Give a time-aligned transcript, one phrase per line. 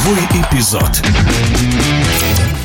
[0.00, 1.02] Игровой эпизод.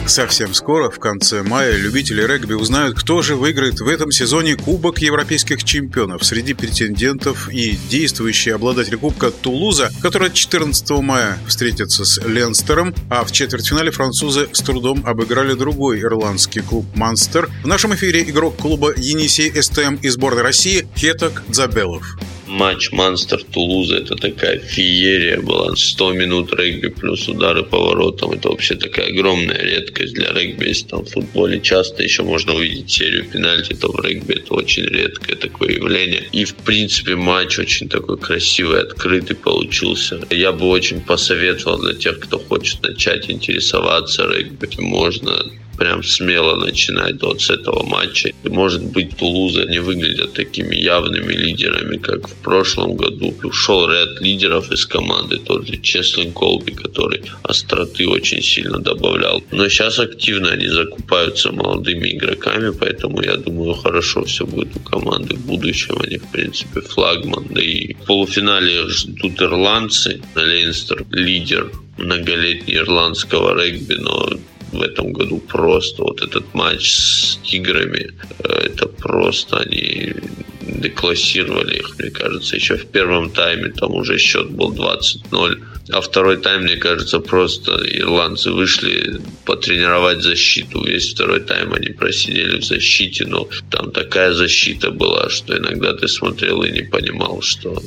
[0.08, 5.00] Совсем скоро, в конце мая, любители регби узнают, кто же выиграет в этом сезоне Кубок
[5.00, 6.24] Европейских чемпионов.
[6.24, 13.32] Среди претендентов и действующий обладатель Кубка Тулуза, который 14 мая встретится с Ленстером, а в
[13.32, 17.50] четвертьфинале французы с трудом обыграли другой ирландский клуб «Манстер».
[17.64, 22.18] В нашем эфире игрок клуба «Енисей СТМ» из сборной России Хетак Дзабелов
[22.48, 25.76] матч Манстер-Тулуза это такая феерия была.
[25.76, 28.32] 100 минут регби плюс удары по воротам.
[28.32, 30.68] Это вообще такая огромная редкость для регби.
[30.68, 34.84] Если там в футболе часто еще можно увидеть серию пенальти, то в регби это очень
[34.84, 36.24] редкое такое явление.
[36.32, 40.20] И в принципе матч очень такой красивый, открытый получился.
[40.30, 44.70] Я бы очень посоветовал для тех, кто хочет начать интересоваться регби.
[44.78, 45.46] Можно
[45.78, 48.30] прям смело начинать вот с этого матча.
[48.44, 53.34] И, может быть, Тулуза не выглядят такими явными лидерами, как в прошлом году.
[53.44, 59.44] Ушел ряд лидеров из команды, тот же Чеслин Колби, который остроты очень сильно добавлял.
[59.52, 65.36] Но сейчас активно они закупаются молодыми игроками, поэтому я думаю, хорошо все будет у команды
[65.36, 65.98] в будущем.
[66.02, 67.48] Они, в принципе, флагман.
[67.50, 70.22] Да и в полуфинале ждут ирландцы.
[70.36, 74.30] Лейнстер лидер многолетний ирландского регби, но
[74.76, 80.14] в этом году просто вот этот матч с тиграми, э, это просто они
[80.62, 85.64] деклассировали их, мне кажется, еще в первом тайме, там уже счет был 20-0.
[85.92, 90.84] А второй тайм, мне кажется, просто ирландцы вышли потренировать защиту.
[90.84, 96.08] Весь второй тайм они просидели в защите, но там такая защита была, что иногда ты
[96.08, 97.80] смотрел и не понимал, что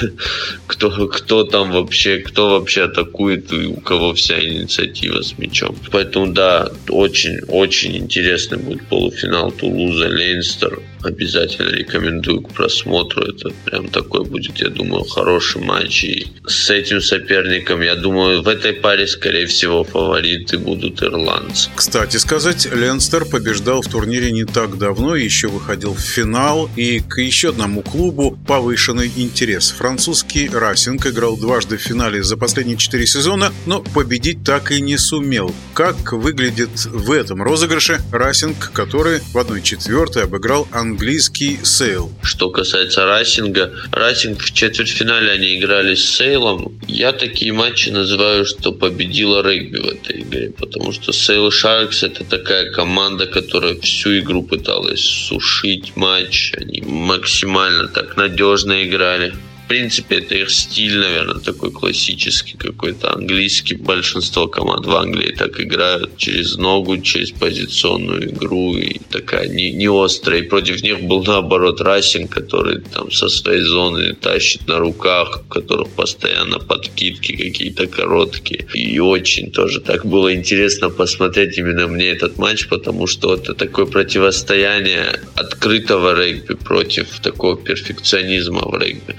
[0.66, 5.76] кто, кто там вообще, кто вообще атакует и у кого вся инициатива с мячом.
[5.90, 13.22] Поэтому да, очень, очень интересный будет полуфинал Тулуза, Лейнстер обязательно рекомендую к просмотру.
[13.22, 16.04] Это прям такой будет, я думаю, хороший матч.
[16.04, 21.70] И с этим соперником, я думаю, в этой паре, скорее всего, фавориты будут ирландцы.
[21.74, 26.68] Кстати сказать, Ленстер побеждал в турнире не так давно, еще выходил в финал.
[26.76, 29.70] И к еще одному клубу повышенный интерес.
[29.70, 34.96] Французский Расинг играл дважды в финале за последние четыре сезона, но победить так и не
[34.96, 35.54] сумел.
[35.74, 42.10] Как выглядит в этом розыгрыше Расинг, который в 1-4 обыграл Ан английский Сейл.
[42.22, 46.80] Что касается Расинга, Райсинг в четвертьфинале они играли с Сейлом.
[46.88, 52.24] Я такие матчи называю, что победила регби в этой игре, потому что Sale Sharks это
[52.24, 56.54] такая команда, которая всю игру пыталась сушить матч.
[56.56, 59.32] Они максимально так надежно играли
[59.70, 63.76] принципе, это их стиль, наверное, такой классический какой-то английский.
[63.76, 69.86] Большинство команд в Англии так играют через ногу, через позиционную игру и такая не, не
[69.86, 70.40] острая.
[70.40, 75.48] И против них был наоборот Расинг, который там со своей зоны тащит на руках, у
[75.48, 78.66] которых постоянно подкидки какие-то короткие.
[78.74, 83.86] И очень тоже так было интересно посмотреть именно мне этот матч, потому что это такое
[83.86, 89.14] противостояние открытого регби против такого перфекционизма в регби.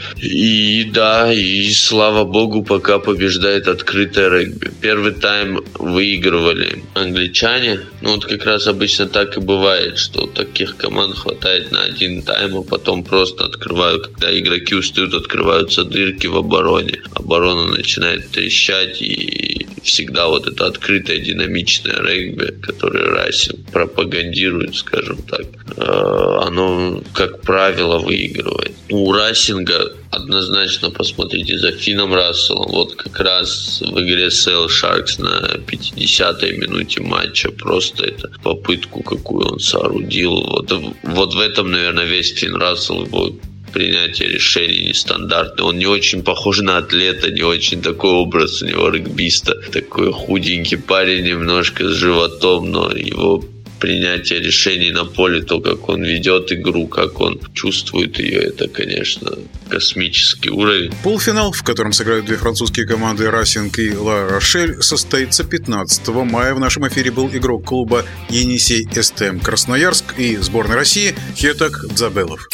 [0.92, 4.72] Да, и слава богу, пока побеждает открытое регби.
[4.82, 7.82] Первый тайм выигрывали англичане.
[8.02, 12.58] Ну вот как раз обычно так и бывает, что таких команд хватает на один тайм,
[12.58, 17.02] а потом просто открывают, когда игроки устают, открываются дырки в обороне.
[17.14, 25.46] Оборона начинает трещать и всегда вот это открытое динамичное регби, которое Райсинг пропагандирует, скажем так,
[25.78, 28.74] э, оно, как правило, выигрывает.
[28.90, 32.72] У Райсинга однозначно посмотрите за Фином Расселом.
[32.72, 39.48] Вот как раз в игре Sail Sharks на 50-й минуте матча просто это попытку, какую
[39.48, 40.42] он соорудил.
[40.42, 40.72] Вот,
[41.04, 43.36] вот в этом, наверное, весь Фин Рассел его
[43.72, 45.66] принятие решений нестандартное.
[45.66, 49.56] Он не очень похож на атлета, не очень такой образ у него регбиста.
[49.72, 53.44] Такой худенький парень немножко с животом, но его
[53.82, 59.32] принятие решений на поле, то, как он ведет игру, как он чувствует ее, это, конечно,
[59.70, 60.94] космический уровень.
[61.04, 66.54] Полуфинал, в котором сыграют две французские команды Расинг и Ла Рошель, состоится 15 мая.
[66.54, 72.48] В нашем эфире был игрок клуба Енисей СТМ Красноярск и сборной России Хетак Дзабелов.